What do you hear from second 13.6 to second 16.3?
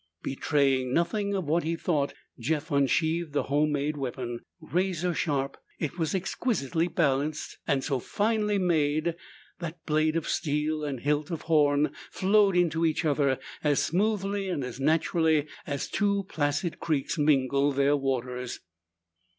as smoothly and as naturally as two